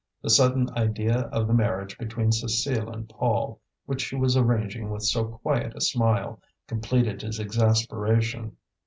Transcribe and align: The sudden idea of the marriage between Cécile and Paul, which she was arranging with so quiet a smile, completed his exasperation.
The 0.23 0.31
sudden 0.31 0.67
idea 0.75 1.29
of 1.31 1.45
the 1.45 1.53
marriage 1.53 1.95
between 1.95 2.31
Cécile 2.31 2.91
and 2.91 3.07
Paul, 3.07 3.61
which 3.85 4.01
she 4.01 4.15
was 4.15 4.35
arranging 4.35 4.89
with 4.89 5.03
so 5.03 5.23
quiet 5.25 5.75
a 5.75 5.81
smile, 5.81 6.41
completed 6.65 7.21
his 7.21 7.39
exasperation. 7.39 8.57